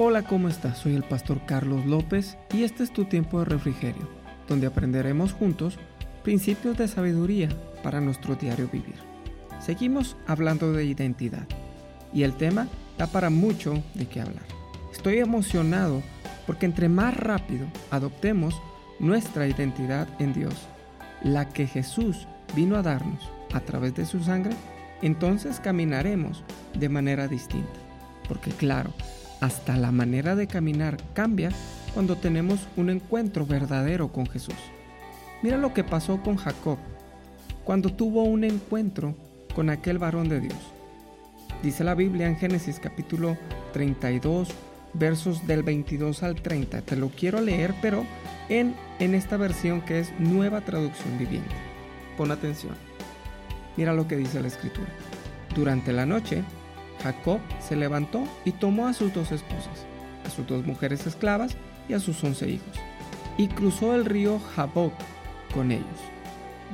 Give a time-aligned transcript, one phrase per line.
[0.00, 0.78] Hola, ¿cómo estás?
[0.78, 4.08] Soy el pastor Carlos López y este es tu tiempo de refrigerio,
[4.46, 5.76] donde aprenderemos juntos
[6.22, 7.48] principios de sabiduría
[7.82, 8.94] para nuestro diario vivir.
[9.58, 11.48] Seguimos hablando de identidad
[12.14, 14.44] y el tema da para mucho de qué hablar.
[14.92, 16.00] Estoy emocionado
[16.46, 18.54] porque entre más rápido adoptemos
[19.00, 20.54] nuestra identidad en Dios,
[21.24, 24.54] la que Jesús vino a darnos a través de su sangre,
[25.02, 26.44] entonces caminaremos
[26.78, 27.80] de manera distinta.
[28.28, 28.92] Porque claro,
[29.40, 31.50] hasta la manera de caminar cambia
[31.94, 34.54] cuando tenemos un encuentro verdadero con Jesús.
[35.42, 36.78] Mira lo que pasó con Jacob
[37.64, 39.14] cuando tuvo un encuentro
[39.54, 40.58] con aquel varón de Dios.
[41.62, 43.36] Dice la Biblia en Génesis capítulo
[43.72, 44.48] 32,
[44.94, 46.82] versos del 22 al 30.
[46.82, 48.04] Te lo quiero leer, pero
[48.48, 51.54] en, en esta versión que es nueva traducción viviente.
[52.16, 52.74] Pon atención.
[53.76, 54.88] Mira lo que dice la escritura.
[55.54, 56.44] Durante la noche,
[57.02, 59.86] Jacob se levantó y tomó a sus dos esposas,
[60.26, 61.56] a sus dos mujeres esclavas
[61.88, 62.76] y a sus once hijos,
[63.36, 64.92] y cruzó el río Jaboc
[65.54, 65.86] con ellos.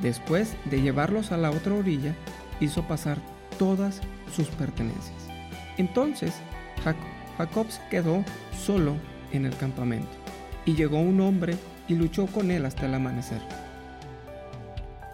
[0.01, 2.13] Después de llevarlos a la otra orilla,
[2.59, 3.17] hizo pasar
[3.57, 4.01] todas
[4.35, 5.15] sus pertenencias.
[5.77, 6.33] Entonces
[7.37, 8.23] Jacob se quedó
[8.57, 8.95] solo
[9.31, 10.11] en el campamento,
[10.65, 11.55] y llegó un hombre
[11.87, 13.41] y luchó con él hasta el amanecer.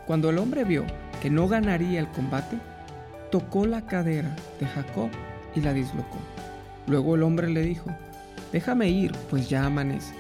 [0.08, 0.86] Cuando el hombre vio
[1.22, 2.58] que no ganaría el combate,
[3.32, 5.10] tocó la cadera de Jacob
[5.56, 6.18] y la dislocó.
[6.88, 7.90] Luego el hombre le dijo,
[8.52, 10.14] déjame ir, pues ya amanece.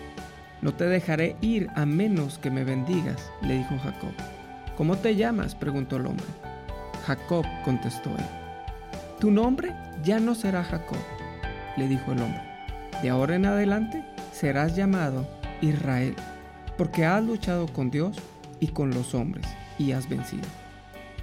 [0.61, 4.11] No te dejaré ir a menos que me bendigas, le dijo Jacob.
[4.77, 5.55] ¿Cómo te llamas?
[5.55, 6.25] preguntó el hombre.
[7.05, 8.25] Jacob contestó él.
[9.19, 9.73] Tu nombre
[10.03, 10.97] ya no será Jacob,
[11.77, 12.41] le dijo el hombre.
[13.01, 15.27] De ahora en adelante serás llamado
[15.61, 16.15] Israel,
[16.77, 18.17] porque has luchado con Dios
[18.59, 19.45] y con los hombres
[19.77, 20.47] y has vencido.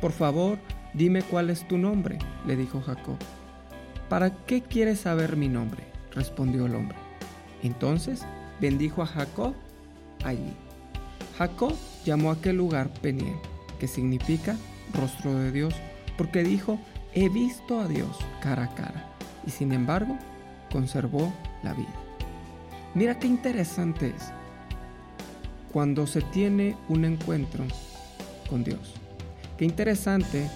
[0.01, 0.59] Por favor,
[0.99, 3.15] Dime cuál es tu nombre, le dijo Jacob.
[4.09, 5.85] ¿Para qué quieres saber mi nombre?
[6.11, 6.99] respondió el hombre.
[7.63, 8.27] Entonces
[8.61, 9.55] bendijo a Jacob
[10.25, 10.53] allí.
[11.39, 11.73] Jacob
[12.05, 13.37] llamó a aquel lugar Peniel,
[13.79, 14.57] que significa
[14.93, 15.73] rostro de Dios,
[16.17, 16.81] porque dijo,
[17.15, 19.15] he visto a Dios cara a cara,
[19.47, 20.19] y sin embargo
[20.73, 21.33] conservó
[21.63, 21.95] la vida.
[22.95, 24.33] Mira qué interesante es
[25.73, 27.65] cuando se tiene un encuentro
[28.51, 28.95] con Dios.
[29.57, 30.49] Qué interesante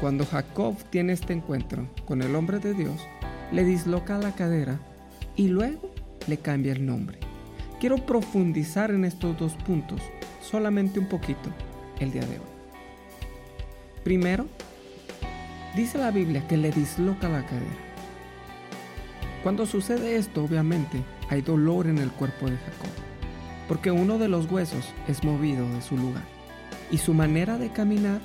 [0.00, 3.06] cuando Jacob tiene este encuentro con el hombre de Dios,
[3.52, 4.80] le disloca la cadera
[5.36, 5.92] y luego
[6.26, 7.18] le cambia el nombre.
[7.78, 10.00] Quiero profundizar en estos dos puntos
[10.42, 11.50] solamente un poquito
[11.98, 12.50] el día de hoy.
[14.02, 14.46] Primero,
[15.76, 17.90] dice la Biblia que le disloca la cadera.
[19.42, 22.90] Cuando sucede esto, obviamente, hay dolor en el cuerpo de Jacob,
[23.68, 26.24] porque uno de los huesos es movido de su lugar
[26.90, 28.20] y su manera de caminar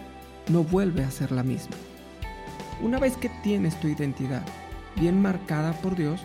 [0.50, 1.76] no vuelve a ser la misma.
[2.82, 4.44] Una vez que tienes tu identidad
[5.00, 6.22] bien marcada por Dios,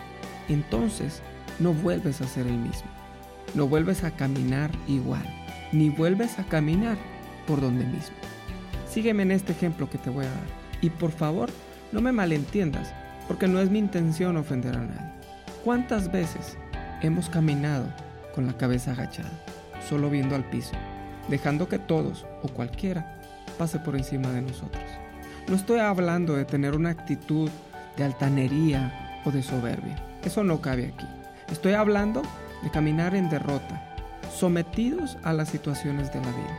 [0.49, 1.21] entonces
[1.59, 2.89] no vuelves a ser el mismo.
[3.53, 5.25] No vuelves a caminar igual,
[5.71, 6.97] ni vuelves a caminar
[7.47, 8.15] por donde mismo.
[8.89, 10.61] Sígueme en este ejemplo que te voy a dar.
[10.81, 11.49] Y por favor,
[11.91, 12.93] no me malentiendas,
[13.27, 15.11] porque no es mi intención ofender a nadie.
[15.63, 16.57] ¿Cuántas veces
[17.01, 17.85] hemos caminado
[18.33, 19.31] con la cabeza agachada,
[19.87, 20.73] solo viendo al piso,
[21.27, 23.20] dejando que todos o cualquiera
[23.61, 24.83] pase por encima de nosotros.
[25.47, 27.47] No estoy hablando de tener una actitud
[27.95, 30.03] de altanería o de soberbia.
[30.23, 31.05] Eso no cabe aquí.
[31.51, 32.23] Estoy hablando
[32.63, 33.95] de caminar en derrota,
[34.35, 36.57] sometidos a las situaciones de la vida,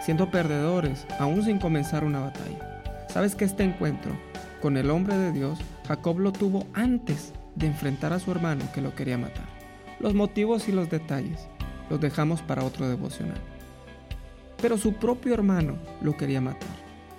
[0.00, 2.82] siendo perdedores aún sin comenzar una batalla.
[3.10, 4.18] ¿Sabes que este encuentro
[4.62, 8.80] con el hombre de Dios, Jacob lo tuvo antes de enfrentar a su hermano que
[8.80, 9.44] lo quería matar?
[10.00, 11.46] Los motivos y los detalles
[11.90, 13.57] los dejamos para otro devocional.
[14.60, 16.68] Pero su propio hermano lo quería matar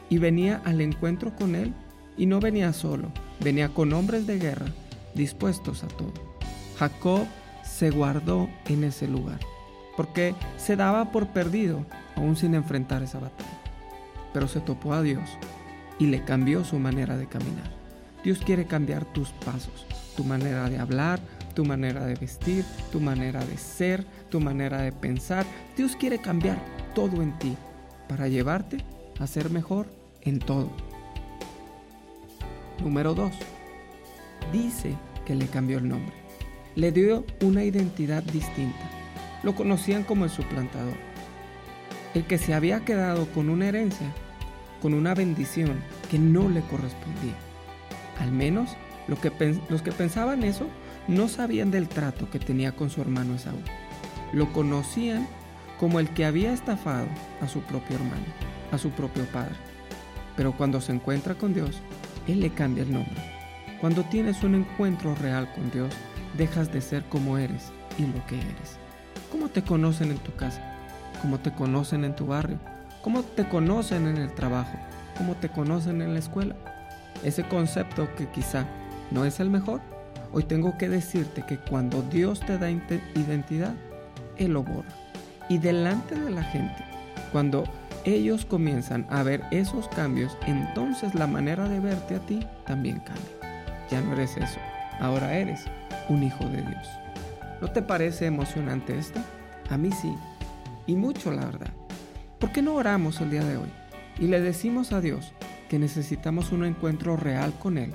[0.09, 1.73] y venía al encuentro con él
[2.17, 4.65] y no venía solo, venía con hombres de guerra
[5.13, 6.13] dispuestos a todo.
[6.77, 7.25] Jacob
[7.63, 9.39] se guardó en ese lugar
[9.95, 13.49] porque se daba por perdido aún sin enfrentar esa batalla.
[14.33, 15.29] Pero se topó a Dios
[15.97, 17.69] y le cambió su manera de caminar.
[18.23, 19.85] Dios quiere cambiar tus pasos,
[20.15, 21.19] tu manera de hablar,
[21.53, 25.45] tu manera de vestir, tu manera de ser, tu manera de pensar.
[25.75, 26.57] Dios quiere cambiar
[26.99, 27.55] todo en ti
[28.09, 28.83] para llevarte
[29.21, 29.87] a ser mejor
[30.19, 30.69] en todo.
[32.83, 33.31] Número 2.
[34.51, 36.13] Dice que le cambió el nombre.
[36.75, 38.83] Le dio una identidad distinta.
[39.43, 40.97] Lo conocían como el suplantador.
[42.13, 44.13] El que se había quedado con una herencia,
[44.81, 45.79] con una bendición
[46.11, 47.35] que no le correspondía.
[48.19, 48.75] Al menos
[49.07, 49.19] los
[49.81, 50.67] que pensaban eso
[51.07, 53.59] no sabían del trato que tenía con su hermano Esaú.
[54.33, 55.29] Lo conocían
[55.79, 57.07] como el que había estafado
[57.41, 58.25] a su propio hermano,
[58.71, 59.55] a su propio padre.
[60.35, 61.81] Pero cuando se encuentra con Dios,
[62.27, 63.15] Él le cambia el nombre.
[63.79, 65.93] Cuando tienes un encuentro real con Dios,
[66.37, 68.77] dejas de ser como eres y lo que eres.
[69.31, 70.61] ¿Cómo te conocen en tu casa?
[71.21, 72.59] ¿Cómo te conocen en tu barrio?
[73.01, 74.77] ¿Cómo te conocen en el trabajo?
[75.17, 76.55] ¿Cómo te conocen en la escuela?
[77.23, 78.65] Ese concepto que quizá
[79.11, 79.81] no es el mejor,
[80.33, 83.73] hoy tengo que decirte que cuando Dios te da identidad,
[84.37, 85.08] Él lo borra.
[85.49, 86.85] Y delante de la gente,
[87.31, 87.63] cuando
[88.05, 93.59] ellos comienzan a ver esos cambios, entonces la manera de verte a ti también cambia.
[93.89, 94.59] Ya no eres eso,
[94.99, 95.65] ahora eres
[96.07, 96.87] un hijo de Dios.
[97.61, 99.19] ¿No te parece emocionante esto?
[99.69, 100.13] A mí sí,
[100.87, 101.73] y mucho la verdad.
[102.39, 103.69] ¿Por qué no oramos el día de hoy
[104.17, 105.33] y le decimos a Dios
[105.67, 107.91] que necesitamos un encuentro real con Él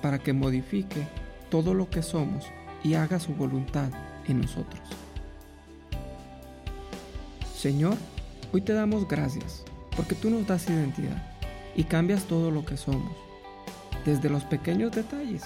[0.00, 1.06] para que modifique
[1.50, 2.46] todo lo que somos
[2.84, 3.90] y haga su voluntad
[4.28, 4.80] en nosotros?
[7.60, 7.98] Señor,
[8.54, 9.64] hoy te damos gracias
[9.94, 11.22] porque tú nos das identidad
[11.76, 13.12] y cambias todo lo que somos,
[14.06, 15.42] desde los pequeños detalles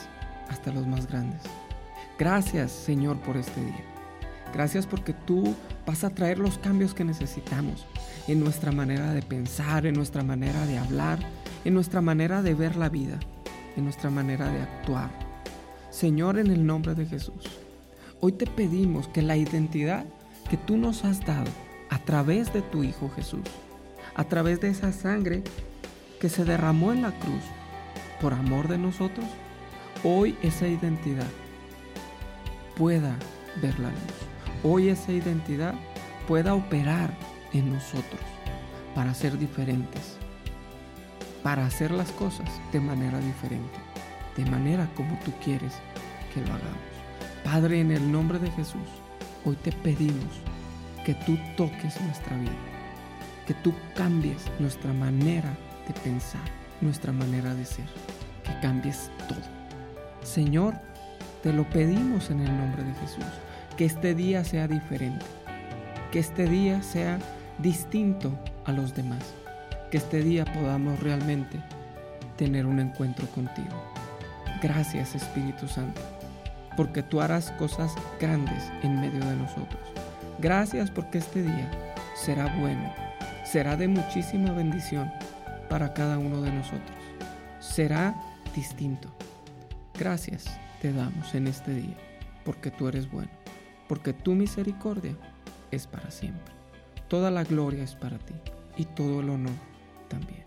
[0.48, 1.42] hasta los más grandes.
[2.16, 3.84] Gracias, Señor, por este día.
[4.52, 7.84] Gracias porque tú vas a traer los cambios que necesitamos
[8.28, 11.18] en nuestra manera de pensar, en nuestra manera de hablar,
[11.64, 13.18] en nuestra manera de ver la vida,
[13.76, 15.10] en nuestra manera de actuar.
[15.90, 17.58] Señor, en el nombre de Jesús,
[18.20, 20.04] hoy te pedimos que la identidad
[20.48, 21.50] que tú nos has dado
[21.94, 23.48] a través de tu Hijo Jesús,
[24.14, 25.42] a través de esa sangre
[26.20, 27.44] que se derramó en la cruz
[28.20, 29.26] por amor de nosotros,
[30.02, 31.28] hoy esa identidad
[32.76, 33.16] pueda
[33.62, 35.74] ver la luz hoy esa identidad
[36.26, 37.14] pueda operar
[37.52, 38.20] en nosotros
[38.94, 40.16] para ser diferentes,
[41.42, 43.78] para hacer las cosas de manera diferente,
[44.36, 45.74] de manera como tú quieres
[46.32, 46.94] que lo hagamos.
[47.44, 48.88] Padre, en el nombre de Jesús,
[49.44, 50.40] hoy te pedimos
[51.04, 52.52] que tú toques nuestra vida,
[53.46, 55.50] que tú cambies nuestra manera
[55.86, 56.40] de pensar,
[56.80, 57.84] nuestra manera de ser,
[58.42, 59.38] que cambies todo.
[60.22, 60.74] Señor,
[61.42, 63.24] te lo pedimos en el nombre de Jesús
[63.76, 65.26] que este día sea diferente,
[66.10, 67.18] que este día sea
[67.58, 68.32] distinto
[68.64, 69.34] a los demás,
[69.90, 71.60] que este día podamos realmente
[72.36, 73.92] tener un encuentro contigo.
[74.62, 76.00] Gracias Espíritu Santo,
[76.76, 80.03] porque tú harás cosas grandes en medio de nosotros.
[80.38, 81.70] Gracias porque este día
[82.16, 82.92] será bueno,
[83.44, 85.10] será de muchísima bendición
[85.68, 86.98] para cada uno de nosotros.
[87.60, 88.14] Será
[88.54, 89.08] distinto.
[89.98, 90.44] Gracias
[90.82, 91.96] te damos en este día,
[92.44, 93.30] porque tú eres bueno
[93.88, 95.14] porque tu misericordia
[95.70, 96.52] es para siempre.
[97.08, 98.34] Toda la gloria es para ti
[98.76, 99.52] y todo el honor
[100.08, 100.42] también.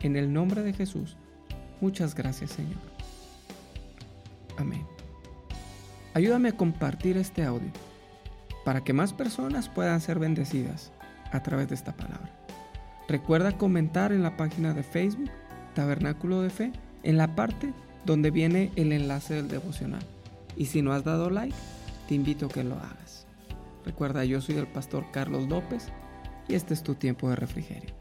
[0.00, 1.16] En el nombre de Jesús,
[1.80, 2.78] muchas gracias Señor.
[4.56, 4.86] Amén.
[6.14, 7.70] Ayúdame a compartir este audio
[8.68, 10.92] para que más personas puedan ser bendecidas
[11.32, 12.30] a través de esta palabra.
[13.08, 15.30] Recuerda comentar en la página de Facebook
[15.74, 16.72] Tabernáculo de Fe
[17.02, 17.72] en la parte
[18.04, 20.02] donde viene el enlace del devocional.
[20.54, 21.56] Y si no has dado like,
[22.08, 23.26] te invito a que lo hagas.
[23.86, 25.88] Recuerda, yo soy el pastor Carlos López
[26.46, 27.94] y este es tu tiempo de refrigerio.